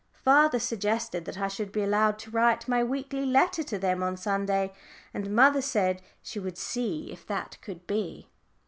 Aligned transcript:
Father 0.25 0.57
suggested 0.57 1.25
that 1.25 1.39
I 1.39 1.47
should 1.47 1.71
be 1.71 1.83
allowed 1.83 2.17
to 2.17 2.31
write 2.31 2.67
my 2.67 2.83
weekly 2.83 3.23
letter 3.23 3.61
to 3.61 3.77
them 3.77 4.01
on 4.01 4.17
Sunday, 4.17 4.73
and 5.13 5.29
mamma 5.29 5.61
said 5.61 6.01
she 6.23 6.39
would 6.39 6.57
see 6.57 7.11
if 7.11 7.23
that 7.27 7.59
could 7.61 7.85
be. 7.85 8.27